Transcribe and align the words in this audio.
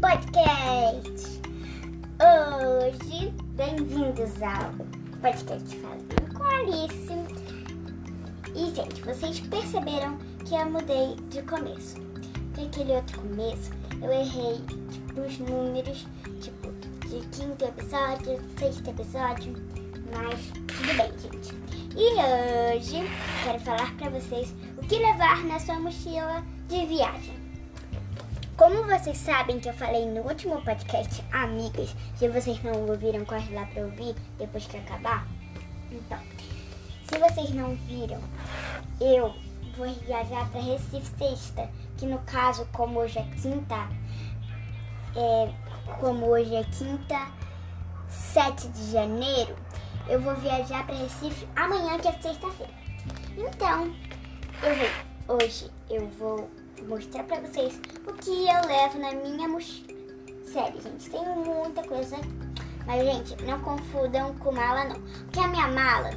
Podcast. 0.00 1.40
Hoje, 2.20 3.32
bem-vindos 3.54 4.30
ao 4.42 4.72
podcast 5.20 5.76
Falando 5.78 6.34
com 6.34 6.42
Alice. 6.44 7.12
E, 8.54 8.74
gente, 8.74 9.02
vocês 9.02 9.40
perceberam 9.40 10.18
que 10.44 10.54
eu 10.54 10.70
mudei 10.70 11.16
de 11.30 11.42
começo. 11.42 11.96
Porque 12.52 12.66
aquele 12.66 12.92
outro 12.92 13.20
começo, 13.20 13.70
eu 14.02 14.12
errei 14.12 14.60
tipo, 14.90 15.20
os 15.22 15.38
números, 15.38 16.06
tipo, 16.40 16.70
de 17.08 17.26
quinto 17.28 17.64
episódio, 17.64 18.38
sexto 18.58 18.90
episódio. 18.90 19.54
Mas 20.12 20.52
tudo 20.66 20.94
bem, 20.96 21.12
gente. 21.18 21.54
E 21.96 22.76
hoje, 22.76 23.02
quero 23.42 23.60
falar 23.60 23.96
pra 23.96 24.10
vocês 24.10 24.54
o 24.76 24.86
que 24.86 24.98
levar 24.98 25.42
na 25.44 25.58
sua 25.58 25.80
mochila 25.80 26.44
de 26.68 26.84
viagem. 26.84 27.45
Como 28.56 28.84
vocês 28.84 29.18
sabem 29.18 29.60
que 29.60 29.68
eu 29.68 29.74
falei 29.74 30.06
no 30.06 30.22
último 30.22 30.62
podcast, 30.62 31.22
amigas, 31.30 31.94
se 32.16 32.26
vocês 32.26 32.62
não 32.62 32.86
ouviram, 32.88 33.22
corre 33.26 33.54
lá 33.54 33.66
pra 33.66 33.82
ouvir 33.82 34.14
depois 34.38 34.66
que 34.66 34.78
acabar. 34.78 35.28
Então, 35.92 36.18
se 37.04 37.18
vocês 37.18 37.50
não 37.50 37.74
viram, 37.86 38.18
eu 38.98 39.34
vou 39.76 39.92
viajar 40.06 40.48
para 40.50 40.62
Recife 40.62 41.06
sexta, 41.18 41.68
que 41.98 42.06
no 42.06 42.18
caso, 42.20 42.66
como 42.72 43.00
hoje 43.00 43.18
é 43.18 43.26
quinta, 43.42 43.90
é, 45.14 45.52
como 46.00 46.24
hoje 46.24 46.56
é 46.56 46.64
quinta, 46.64 47.30
7 48.08 48.68
de 48.68 48.90
janeiro, 48.90 49.54
eu 50.08 50.18
vou 50.18 50.34
viajar 50.36 50.86
para 50.86 50.96
Recife 50.96 51.46
amanhã, 51.56 51.98
que 51.98 52.08
é 52.08 52.12
sexta-feira. 52.12 52.72
Então, 53.36 53.94
eu 54.62 54.76
vou, 54.76 55.36
hoje 55.36 55.70
eu 55.90 56.08
vou 56.08 56.50
mostrar 56.84 57.24
pra 57.24 57.40
vocês 57.40 57.80
o 58.06 58.12
que 58.12 58.30
eu 58.30 58.66
levo 58.66 58.98
na 58.98 59.12
minha 59.12 59.48
mochila. 59.48 59.96
Sério, 60.44 60.80
gente, 60.80 61.10
tem 61.10 61.22
muita 61.22 61.82
coisa. 61.82 62.16
Mas, 62.86 63.04
gente, 63.04 63.42
não 63.44 63.60
confundam 63.60 64.34
com 64.34 64.52
mala, 64.52 64.84
não. 64.84 65.00
Porque 65.00 65.40
a 65.40 65.48
minha 65.48 65.68
mala 65.68 66.10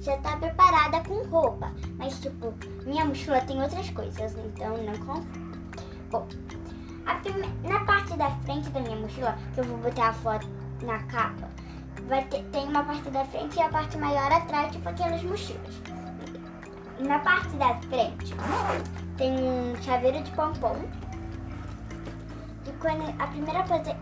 já 0.00 0.16
tá 0.18 0.36
preparada 0.36 1.00
com 1.06 1.22
roupa. 1.28 1.72
Mas, 1.98 2.18
tipo, 2.20 2.54
minha 2.86 3.04
mochila 3.04 3.40
tem 3.42 3.62
outras 3.62 3.90
coisas, 3.90 4.34
então 4.38 4.76
não 4.78 4.94
confundam. 5.04 5.60
Bom, 6.10 6.26
prime... 7.22 7.48
na 7.62 7.84
parte 7.84 8.16
da 8.16 8.30
frente 8.30 8.70
da 8.70 8.80
minha 8.80 8.96
mochila, 8.96 9.36
que 9.54 9.60
eu 9.60 9.64
vou 9.64 9.78
botar 9.78 10.08
a 10.08 10.12
foto 10.12 10.48
na 10.82 10.98
capa, 11.04 11.48
vai 12.08 12.24
ter... 12.24 12.42
tem 12.44 12.68
uma 12.68 12.84
parte 12.84 13.10
da 13.10 13.24
frente 13.26 13.56
e 13.56 13.62
a 13.62 13.68
parte 13.68 13.98
maior 13.98 14.32
atrás, 14.32 14.72
tipo 14.72 14.88
aquelas 14.88 15.22
mochilas. 15.22 15.74
Na 17.00 17.18
parte 17.18 17.50
da 17.56 17.74
frente 17.74 18.34
tem 19.16 19.32
um 19.32 19.82
chaveiro 19.82 20.22
de 20.22 20.30
pompom. 20.32 20.76
E 22.66 22.72
quando 22.80 23.02
a 23.20 23.26
primeira 23.26 23.62
coisa, 23.62 23.94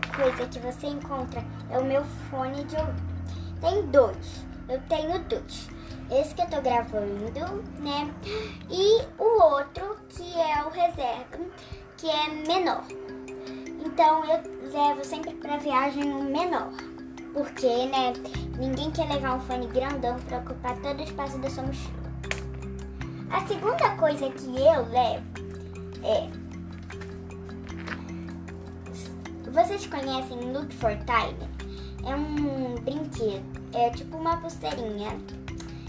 que 0.47 0.59
você 0.59 0.87
encontra 0.87 1.43
é 1.69 1.77
o 1.77 1.85
meu 1.85 2.03
fone 2.29 2.63
de 2.63 2.75
ouvido. 2.75 3.13
Tem 3.61 3.85
dois. 3.87 4.45
Eu 4.69 4.81
tenho 4.89 5.19
dois. 5.25 5.69
Esse 6.11 6.35
que 6.35 6.41
eu 6.41 6.47
tô 6.47 6.61
gravando, 6.61 7.63
né? 7.79 8.13
E 8.69 9.01
o 9.17 9.43
outro 9.43 9.97
que 10.09 10.33
é 10.39 10.63
o 10.63 10.69
reserva, 10.69 11.39
que 11.97 12.09
é 12.09 12.27
menor. 12.47 12.83
Então 13.85 14.23
eu 14.25 14.71
levo 14.71 15.03
sempre 15.03 15.33
pra 15.35 15.57
viagem 15.57 16.03
um 16.03 16.23
menor. 16.23 16.71
Porque, 17.33 17.85
né, 17.87 18.13
ninguém 18.59 18.91
quer 18.91 19.07
levar 19.07 19.35
um 19.35 19.39
fone 19.41 19.67
grandão 19.67 20.17
pra 20.19 20.37
ocupar 20.37 20.77
todo 20.77 20.99
o 20.99 21.03
espaço 21.03 21.37
da 21.39 21.49
sua 21.49 21.63
mochila. 21.63 22.02
A 23.33 23.47
segunda 23.47 23.89
coisa 23.97 24.29
que 24.29 24.45
eu 24.45 24.85
levo 24.89 25.25
é. 26.03 26.29
Vocês 29.49 29.87
conhecem 29.87 30.53
Look 30.53 30.71
for 30.75 30.95
Time? 30.97 31.49
É 32.05 32.15
um 32.15 32.75
brinquedo, 32.75 33.43
é 33.73 33.89
tipo 33.89 34.17
uma 34.17 34.37
pulseirinha 34.37 35.17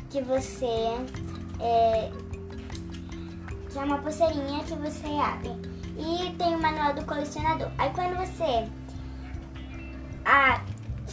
que 0.08 0.22
você. 0.22 0.64
É, 1.60 2.10
que 3.70 3.78
é 3.78 3.84
uma 3.84 3.98
pulseirinha 3.98 4.64
que 4.64 4.74
você 4.76 5.06
abre. 5.06 5.50
E 5.98 6.32
tem 6.38 6.54
o 6.54 6.62
manual 6.62 6.94
do 6.94 7.04
colecionador. 7.04 7.70
Aí 7.76 7.90
quando 7.90 8.16
você. 8.16 8.66
Ah, 10.24 10.62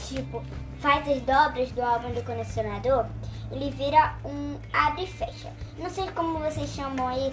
tipo, 0.07 0.41
faz 0.79 1.06
as 1.09 1.22
dobras 1.23 1.73
do 1.73 1.81
álbum 1.81 2.13
do 2.13 2.23
colecionador, 2.23 3.06
ele 3.51 3.69
vira 3.72 4.16
um 4.23 4.57
abre 4.72 5.03
e 5.03 5.07
fecha. 5.07 5.51
Não 5.78 5.89
sei 5.89 6.09
como 6.12 6.39
vocês 6.39 6.69
chamam 6.69 7.07
aí, 7.07 7.31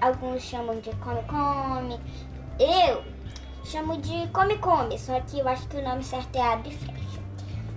alguns 0.00 0.42
chamam 0.42 0.80
de 0.80 0.90
come-come. 0.96 2.00
Eu 2.58 3.04
chamo 3.64 3.96
de 3.98 4.26
come-come, 4.28 4.98
só 4.98 5.20
que 5.20 5.38
eu 5.38 5.48
acho 5.48 5.66
que 5.68 5.76
o 5.76 5.82
nome 5.82 6.02
certo 6.02 6.36
é 6.36 6.42
abre 6.42 6.70
e 6.70 6.76
fecha. 6.76 7.20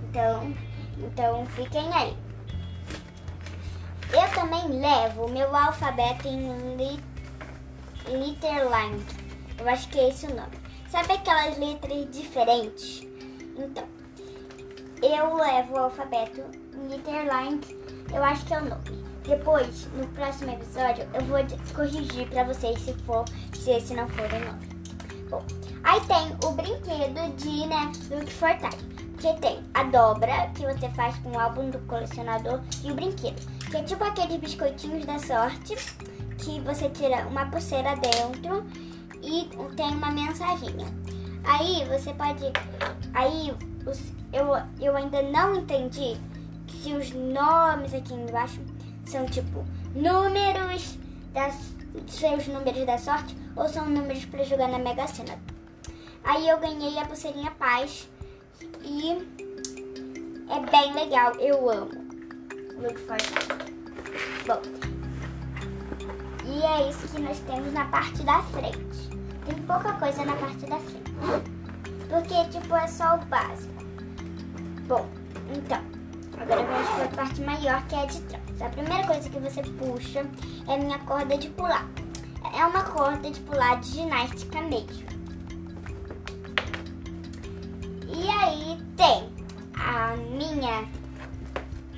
Então, 0.09 0.53
então 0.97 1.45
fiquem 1.45 1.93
aí. 1.93 2.17
Eu 4.11 4.29
também 4.33 4.67
levo 4.79 5.29
meu 5.29 5.55
alfabeto 5.55 6.27
em 6.27 6.75
Litterline. 8.07 9.05
Eu 9.57 9.69
acho 9.69 9.87
que 9.89 9.99
é 9.99 10.09
esse 10.09 10.27
o 10.27 10.35
nome. 10.35 10.57
Sabe 10.89 11.13
aquelas 11.13 11.57
letras 11.57 12.11
diferentes? 12.11 13.07
Então, 13.57 13.87
eu 15.01 15.35
levo 15.35 15.73
o 15.73 15.79
alfabeto 15.79 16.43
Litterline 16.89 17.82
eu 18.13 18.23
acho 18.23 18.45
que 18.45 18.53
é 18.53 18.59
o 18.59 18.65
nome. 18.65 19.03
Depois, 19.23 19.87
no 19.95 20.05
próximo 20.09 20.51
episódio, 20.51 21.07
eu 21.13 21.21
vou 21.25 21.37
corrigir 21.73 22.27
pra 22.29 22.43
vocês 22.43 22.79
se 22.81 22.93
for, 23.05 23.25
se 23.53 23.71
esse 23.71 23.93
não 23.93 24.07
for 24.09 24.25
o 24.25 24.39
nome. 24.45 24.73
Bom, 25.29 25.43
aí 25.83 25.99
tem 26.01 26.35
o 26.43 26.51
brinquedo 26.51 27.35
de, 27.37 27.65
né, 27.67 27.91
Look 28.11 28.31
for 28.31 28.49
Time. 28.57 28.93
Que 29.17 29.33
tem 29.39 29.63
a 29.73 29.83
dobra, 29.83 30.51
que 30.53 30.65
você 30.65 30.89
faz 30.89 31.15
com 31.19 31.31
o 31.31 31.39
álbum 31.39 31.69
do 31.69 31.79
colecionador, 31.87 32.59
e 32.83 32.91
o 32.91 32.95
brinquedo. 32.95 33.41
Que 33.71 33.77
é 33.77 33.83
tipo 33.83 34.03
aqueles 34.03 34.37
biscoitinhos 34.37 35.05
da 35.05 35.17
sorte, 35.17 35.75
que 36.37 36.59
você 36.59 36.89
tira 36.89 37.25
uma 37.27 37.45
pulseira 37.45 37.95
dentro 37.95 38.65
e 39.21 39.49
tem 39.77 39.91
uma 39.91 40.11
mensaginha. 40.11 40.87
Aí 41.45 41.85
você 41.85 42.13
pode. 42.13 42.43
Aí 43.13 43.53
eu, 44.33 44.47
eu 44.81 44.97
ainda 44.97 45.21
não 45.21 45.55
entendi 45.55 46.17
se 46.81 46.93
os 46.93 47.11
nomes 47.11 47.93
aqui 47.93 48.13
embaixo 48.13 48.59
são 49.05 49.25
tipo 49.25 49.65
números 49.95 50.97
das 51.33 51.55
seus 52.07 52.47
números 52.47 52.85
da 52.85 52.97
sorte 52.97 53.35
ou 53.55 53.69
são 53.69 53.85
números 53.85 54.25
para 54.25 54.43
jogar 54.43 54.67
na 54.67 54.79
Mega 54.79 55.07
Sena. 55.07 55.37
Aí 56.23 56.47
eu 56.47 56.59
ganhei 56.59 56.97
a 56.97 57.05
pulseirinha 57.05 57.51
paz 57.51 58.09
e 58.81 59.11
é 60.49 60.59
bem 60.71 60.93
legal, 60.93 61.33
eu 61.35 61.69
amo. 61.69 62.03
Look 62.77 62.99
for 62.99 63.17
Bom, 64.47 64.61
e 66.45 66.61
é 66.63 66.89
isso 66.89 67.07
que 67.07 67.21
nós 67.21 67.39
temos 67.39 67.71
na 67.71 67.85
parte 67.85 68.23
da 68.23 68.41
frente. 68.43 69.09
Tem 69.45 69.55
pouca 69.65 69.93
coisa 69.93 70.25
na 70.25 70.35
parte 70.35 70.65
da 70.65 70.77
frente, 70.79 71.11
porque 72.09 72.49
tipo 72.49 72.75
é 72.75 72.87
só 72.87 73.15
o 73.15 73.25
básico. 73.25 73.73
Bom, 74.87 75.07
então 75.55 76.02
Agora 76.39 76.63
vamos 76.63 76.89
para 76.89 77.05
a 77.05 77.07
parte 77.09 77.41
maior 77.41 77.85
que 77.87 77.95
é 77.95 78.01
a 78.01 78.05
de 78.05 78.21
trás. 78.21 78.61
A 78.61 78.69
primeira 78.69 79.05
coisa 79.05 79.29
que 79.29 79.39
você 79.39 79.61
puxa 79.61 80.25
é 80.67 80.73
a 80.73 80.77
minha 80.77 80.99
corda 80.99 81.37
de 81.37 81.49
pular. 81.49 81.87
É 82.55 82.65
uma 82.65 82.83
corda 82.83 83.31
de 83.31 83.39
pular 83.41 83.79
de 83.79 83.89
ginástica 83.89 84.61
mesmo. 84.61 85.05
E 88.07 88.29
aí 88.29 88.81
tem 88.95 89.33
a 89.75 90.15
minha 90.15 90.87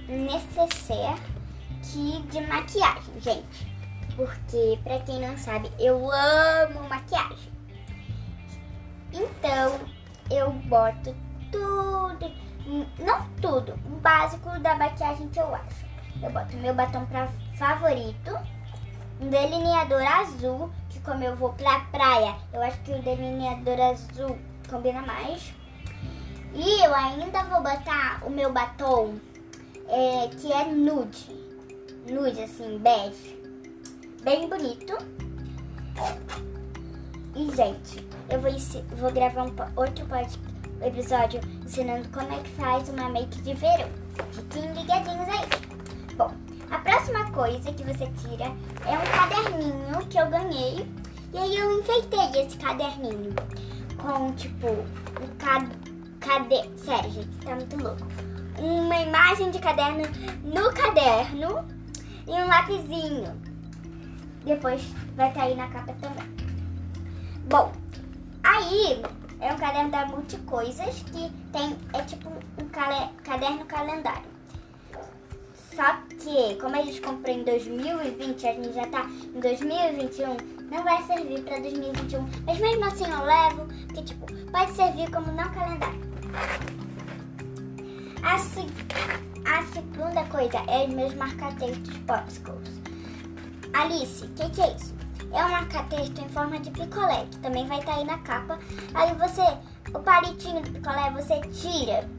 necessaire 0.08 1.22
que 1.82 2.22
de 2.30 2.42
maquiagem, 2.48 3.20
gente. 3.20 3.76
Porque, 4.16 4.80
pra 4.84 5.00
quem 5.00 5.20
não 5.20 5.38
sabe, 5.38 5.70
eu 5.78 6.10
amo 6.10 6.88
maquiagem. 6.88 7.52
Então, 9.12 9.80
eu 10.32 10.52
boto 10.52 11.14
tudo 11.52 12.45
não 12.66 13.30
tudo, 13.42 13.74
o 13.86 14.00
básico 14.00 14.50
da 14.60 14.76
maquiagem 14.76 15.30
que 15.30 15.40
eu 15.40 15.54
acho. 15.54 15.86
Eu 16.22 16.32
boto 16.32 16.58
meu 16.58 16.74
batom 16.74 17.06
pra 17.06 17.28
favorito, 17.58 18.38
um 19.22 19.30
delineador 19.30 20.02
azul, 20.02 20.72
que 20.90 21.00
como 21.02 21.24
eu 21.24 21.36
vou 21.36 21.54
pra 21.54 21.82
praia, 21.92 22.36
eu 22.54 22.62
acho 22.62 22.80
que 22.82 22.92
o 22.92 23.02
delineador 23.02 23.80
azul 23.80 24.38
combina 24.70 25.02
mais. 25.02 25.54
E 26.54 26.86
eu 26.86 26.94
ainda 26.94 27.44
vou 27.44 27.62
botar 27.62 28.22
o 28.26 28.30
meu 28.30 28.52
batom, 28.52 29.16
é, 29.90 30.30
que 30.30 30.52
é 30.52 30.66
nude, 30.66 31.28
nude 32.10 32.42
assim, 32.42 32.78
bege, 32.80 33.38
bem 34.24 34.50
bonito. 34.50 34.98
E, 37.36 37.54
gente, 37.54 38.08
eu 38.30 38.40
vou, 38.40 38.52
vou 38.98 39.12
gravar 39.12 39.44
um, 39.44 39.54
outro 39.76 40.06
podcast 40.06 40.40
episódio 40.86 41.42
ensinando 41.64 42.08
como 42.10 42.32
é 42.34 42.40
que 42.40 42.50
faz 42.52 42.90
uma 42.90 43.10
make 43.10 43.42
de 43.42 43.54
verão. 43.54 43.90
Fiquem 44.32 44.72
ligadinhos 44.74 45.28
aí. 45.28 46.16
Bom, 46.16 46.32
a 46.70 46.78
próxima 46.80 47.32
coisa 47.32 47.72
que 47.74 47.84
você 47.84 48.08
tira 48.22 48.46
é 48.86 48.98
um 48.98 49.12
caderninho 49.12 50.08
que 50.10 50.18
eu 50.18 50.30
ganhei. 50.30 50.88
E 51.34 51.38
aí 51.38 51.58
eu 51.58 51.80
enfeitei 51.80 52.42
esse 52.42 52.58
caderninho 52.58 53.34
com, 53.98 54.32
tipo, 54.34 54.68
um 54.68 55.38
caderno. 56.20 56.78
Sério, 56.78 57.12
gente, 57.12 57.38
tá 57.38 57.56
muito 57.56 57.76
louco. 57.82 58.08
Uma 58.58 59.02
imagem 59.02 59.52
de 59.52 59.60
caderno 59.60 60.04
no 60.44 60.72
caderno 60.74 61.66
e 62.28 62.32
um 62.32 62.48
lapisinho. 62.48 63.42
Depois 64.46 64.82
vai 65.16 65.30
estar 65.30 65.44
aí 65.44 65.56
na 65.56 65.68
capa 65.68 65.94
também. 65.94 66.36
Bom, 67.50 67.72
aí 68.44 69.02
é 69.40 69.54
um 69.54 69.58
caderno 69.58 69.92
da 69.92 70.06
Multicoisas 70.06 71.04
que 71.12 71.32
tem, 71.52 71.78
é 71.94 72.02
tipo 72.04 72.30
um 72.30 72.70
caderno 73.24 73.66
calendário. 73.66 74.36
Só 75.76 75.98
que, 76.08 76.56
como 76.62 76.76
a 76.76 76.82
gente 76.82 77.02
comprou 77.02 77.36
em 77.36 77.44
2020, 77.44 78.48
a 78.48 78.54
gente 78.54 78.74
já 78.74 78.88
tá 78.88 79.06
em 79.06 79.40
2021, 79.40 80.38
não 80.72 80.84
vai 80.84 81.04
servir 81.04 81.42
para 81.42 81.60
2021. 81.60 82.26
Mas 82.46 82.60
mesmo 82.60 82.86
assim 82.86 83.04
eu 83.04 83.26
levo, 83.26 83.68
porque 83.88 84.04
tipo, 84.04 84.26
pode 84.52 84.72
servir 84.72 85.12
como 85.12 85.32
não 85.34 85.52
calendário. 85.52 86.00
A, 88.24 88.40
se, 88.40 88.66
a 89.46 89.64
segunda 89.74 90.24
coisa 90.26 90.58
é 90.68 90.88
os 90.88 90.94
meus 90.94 91.14
marca-textos 91.16 91.98
popsicles. 92.00 92.82
Alice, 93.74 94.24
o 94.24 94.30
que, 94.30 94.50
que 94.52 94.62
é 94.62 94.76
isso? 94.76 94.96
É 95.36 95.44
um 95.44 95.50
marca-texto 95.50 96.22
em 96.22 96.30
forma 96.30 96.58
de 96.60 96.72
picolé, 96.72 97.26
que 97.30 97.38
também 97.40 97.68
vai 97.68 97.80
estar 97.80 97.92
tá 97.92 97.98
aí 97.98 98.06
na 98.06 98.18
capa. 98.20 98.58
Aí 98.94 99.14
você, 99.16 99.42
o 99.94 100.00
palitinho 100.00 100.62
do 100.62 100.72
picolé, 100.72 101.12
você 101.12 101.42
tira 101.42 102.10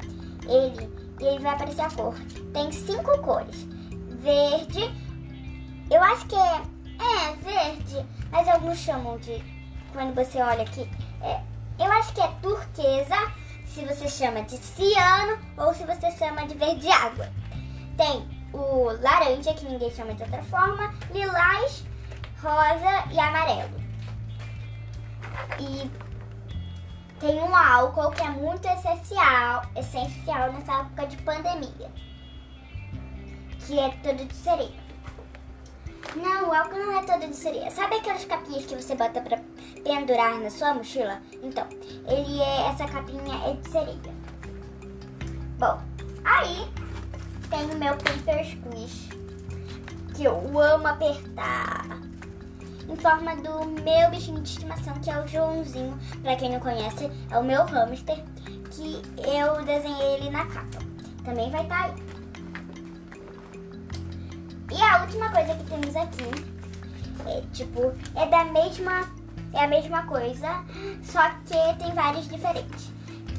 ele 0.47 0.95
e 1.19 1.25
ele 1.25 1.39
vai 1.39 1.55
aparecer 1.55 1.81
a 1.81 1.91
cor. 1.91 2.15
Tem 2.53 2.71
cinco 2.71 3.19
cores: 3.23 3.67
verde, 4.21 4.95
eu 5.91 6.03
acho 6.05 6.27
que 6.27 6.35
é, 6.35 6.63
é 7.01 7.37
verde, 7.43 8.07
mas 8.31 8.47
alguns 8.49 8.77
chamam 8.77 9.17
de, 9.17 9.43
quando 9.95 10.15
você 10.15 10.43
olha 10.43 10.65
aqui, 10.65 10.87
é, 11.23 11.41
eu 11.79 11.91
acho 11.93 12.13
que 12.13 12.21
é 12.21 12.29
turquesa, 12.43 13.33
se 13.65 13.83
você 13.87 14.09
chama 14.11 14.43
de 14.43 14.59
ciano 14.59 15.39
ou 15.57 15.73
se 15.73 15.85
você 15.85 16.11
chama 16.13 16.47
de 16.47 16.55
verde 16.55 16.91
água. 16.91 17.31
Tem 17.97 18.29
o 18.53 18.91
laranja, 19.01 19.55
que 19.55 19.65
ninguém 19.65 19.91
chama 19.91 20.13
de 20.13 20.23
outra 20.23 20.43
forma, 20.43 20.93
lilás, 21.15 21.83
rosa 22.43 23.05
e 23.13 23.19
amarelo. 23.19 23.81
E 25.59 25.91
tem 27.19 27.41
um 27.41 27.55
álcool 27.55 28.11
que 28.11 28.23
é 28.23 28.29
muito 28.29 28.67
essencial, 28.67 29.63
essencial 29.75 30.53
nessa 30.53 30.81
época 30.81 31.07
de 31.07 31.17
pandemia, 31.19 31.91
que 33.61 33.79
é 33.79 33.91
todo 34.03 34.25
de 34.25 34.35
sereia. 34.35 34.87
Não, 36.15 36.49
o 36.49 36.55
álcool 36.55 36.79
não 36.79 36.99
é 36.99 37.03
todo 37.03 37.29
de 37.29 37.37
sereia. 37.37 37.71
Sabe 37.71 37.97
aquelas 37.97 38.25
capinhas 38.25 38.65
que 38.65 38.75
você 38.75 38.95
bota 38.95 39.21
pra 39.21 39.39
pendurar 39.83 40.39
na 40.39 40.51
sua 40.51 40.75
mochila? 40.75 41.21
Então, 41.43 41.67
ele 42.07 42.41
é 42.41 42.69
essa 42.69 42.87
capinha 42.87 43.35
é 43.47 43.55
de 43.55 43.69
sereia. 43.69 44.17
Bom, 45.59 45.81
aí 46.25 46.71
tem 47.51 47.65
o 47.71 47.79
meu 47.79 47.97
paper 47.97 48.45
squish, 48.45 49.09
que 50.15 50.25
eu 50.25 50.59
amo 50.59 50.87
apertar 50.87 51.87
em 52.89 52.97
forma 52.97 53.37
do 53.37 53.67
meu 53.83 54.11
bichinho 54.11 54.41
de 54.41 54.49
estimação, 54.49 54.95
que 54.95 55.11
é 55.11 55.21
o 55.21 55.27
Joãozinho. 55.27 55.99
Pra 56.23 56.37
quem 56.37 56.53
não 56.53 56.61
conhece, 56.61 57.11
é 57.31 57.39
o 57.39 57.45
meu 57.45 57.65
hamster, 57.65 58.23
que 58.71 59.03
eu 59.19 59.65
desenhei 59.65 60.15
ele 60.15 60.31
na 60.31 60.47
capa. 60.47 60.79
Também 61.25 61.51
vai 61.51 61.63
estar 61.63 61.79
tá 61.79 61.85
aí. 61.85 62.07
E 64.73 64.83
a 64.83 65.03
última 65.03 65.31
coisa 65.31 65.55
que 65.55 65.65
temos 65.65 65.97
aqui 65.97 66.57
é 67.27 67.43
tipo, 67.53 67.93
é 68.15 68.27
da 68.27 68.45
mesma, 68.45 69.11
é 69.53 69.65
a 69.65 69.69
mesma 69.69 70.03
coisa, 70.07 70.65
só 71.03 71.31
que 71.45 71.79
tem 71.79 71.93
vários 71.95 72.29
diferentes. 72.29 72.91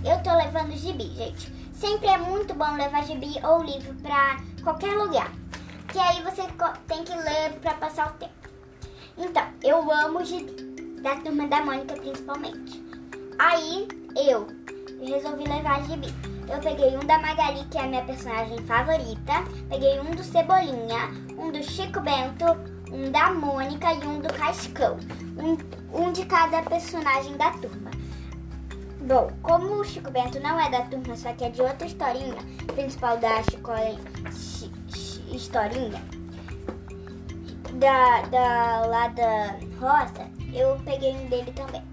Eu 0.04 0.22
tô 0.24 0.36
levando 0.36 0.76
gibi, 0.76 1.14
gente. 1.16 1.52
Sempre 1.74 2.08
é 2.08 2.18
muito 2.18 2.54
bom 2.54 2.76
levar 2.76 3.06
gibi 3.06 3.36
ou 3.44 3.64
livro 3.64 3.94
pra 3.96 4.38
qualquer 4.64 4.96
lugar. 4.96 5.32
Que 5.92 6.00
aí 6.00 6.22
você 6.24 6.44
tem 6.88 7.04
que 7.04 7.16
ler 7.16 7.54
pra 7.62 7.76
passar 7.76 8.08
o 8.08 8.14
tempo. 8.14 8.47
Então, 9.18 9.44
eu 9.64 9.92
amo 9.92 10.24
gibi, 10.24 10.54
da 11.02 11.16
turma 11.16 11.48
da 11.48 11.64
Mônica 11.64 11.96
principalmente. 11.96 12.84
Aí 13.40 13.88
eu 14.16 14.48
resolvi 15.02 15.44
levar 15.44 15.84
gibi. 15.86 16.08
Eu 16.50 16.60
peguei 16.60 16.96
um 16.96 17.06
da 17.06 17.20
Magali, 17.20 17.66
que 17.66 17.78
é 17.78 17.82
a 17.82 17.88
minha 17.88 18.06
personagem 18.06 18.58
favorita. 18.66 19.34
Peguei 19.70 20.00
um 20.00 20.12
do 20.12 20.24
Cebolinha, 20.24 21.12
um 21.38 21.52
do 21.52 21.62
Chico 21.62 22.00
Bento, 22.00 22.46
um 22.92 23.12
da 23.12 23.34
Mônica 23.34 23.94
e 23.94 24.08
um 24.08 24.20
do 24.20 24.34
Cascão. 24.34 24.98
Um, 25.38 25.58
um 25.94 26.12
de 26.12 26.26
cada 26.26 26.62
personagem 26.62 27.36
da 27.38 27.52
turma. 27.52 27.92
Bom, 29.02 29.32
como 29.42 29.76
o 29.76 29.84
Chico 29.84 30.10
Bento 30.10 30.40
não 30.40 30.60
é 30.60 30.70
da 30.70 30.82
turma, 30.82 31.16
só 31.16 31.34
que 31.34 31.44
é 31.44 31.50
de 31.50 31.62
outra 31.62 31.86
historinha, 31.86 32.38
principal 32.74 33.18
da 33.18 33.42
Chico, 33.44 33.72
historinha, 35.32 36.02
da, 37.78 38.22
da 38.24 38.86
lá 38.88 39.08
da 39.10 39.56
roça, 39.80 40.28
eu 40.54 40.80
peguei 40.84 41.14
um 41.14 41.28
dele 41.28 41.52
também. 41.52 41.84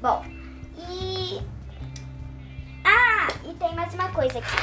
Bom, 0.00 0.24
e. 0.76 1.40
Ah, 2.84 3.28
e 3.44 3.52
tem 3.54 3.74
mais 3.74 3.92
uma 3.94 4.08
coisa 4.10 4.38
aqui. 4.38 4.56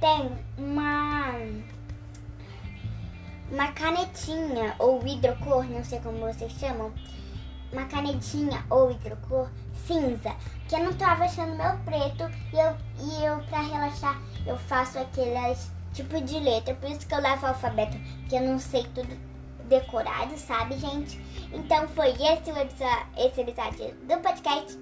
Tem 0.00 0.32
uma. 0.56 1.32
Uma 3.50 3.68
canetinha 3.72 4.74
ou 4.78 5.06
hidrocor, 5.06 5.64
não 5.64 5.84
sei 5.84 6.00
como 6.00 6.18
vocês 6.20 6.52
chamam. 6.52 6.90
Uma 7.70 7.84
canetinha 7.84 8.64
ou 8.70 8.90
hidrocor 8.90 9.48
cinza. 9.86 10.34
Que 10.68 10.76
eu 10.76 10.84
não 10.84 10.94
tava 10.94 11.24
achando 11.24 11.54
meu 11.54 11.76
preto. 11.84 12.30
E 12.52 12.58
eu, 12.58 12.76
e 12.98 13.24
eu 13.24 13.42
pra 13.44 13.60
relaxar, 13.60 14.18
eu 14.46 14.56
faço 14.56 14.98
aquelas 14.98 15.70
tipo 15.92 16.18
de 16.22 16.38
letra. 16.40 16.74
Por 16.74 16.90
isso 16.90 17.06
que 17.06 17.14
eu 17.14 17.20
levo 17.20 17.44
o 17.44 17.48
alfabeto, 17.48 17.98
que 18.28 18.36
eu 18.36 18.40
não 18.40 18.58
sei 18.58 18.84
tudo 18.94 19.31
decorado, 19.72 20.36
sabe, 20.36 20.76
gente? 20.76 21.18
Então 21.52 21.88
foi 21.88 22.10
esse 22.10 22.50
o 22.50 22.58
episódio, 22.58 23.06
esse 23.16 23.40
episódio 23.40 23.94
do 24.02 24.18
podcast. 24.20 24.78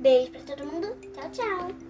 Beijo 0.00 0.30
pra 0.30 0.40
todo 0.42 0.66
mundo. 0.66 0.96
Tchau, 1.12 1.30
tchau. 1.30 1.89